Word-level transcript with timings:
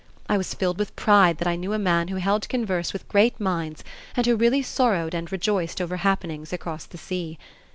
I 0.27 0.35
was 0.35 0.55
filled 0.55 0.79
with 0.79 0.95
pride 0.95 1.37
that 1.37 1.47
I 1.47 1.55
knew 1.55 1.73
a 1.73 1.77
man 1.77 2.07
who 2.07 2.15
held 2.15 2.49
converse 2.49 2.91
with 2.91 3.07
great 3.07 3.39
minds 3.39 3.83
and 4.17 4.25
who 4.25 4.35
really 4.35 4.63
sorrowed 4.63 5.13
and 5.13 5.31
rejoiced 5.31 5.79
over 5.79 5.97
happenings 5.97 6.51
across 6.51 6.85
the 6.85 6.97
sea. 6.97 7.37